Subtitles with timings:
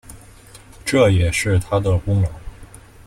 [0.83, 2.29] 这也是他的功劳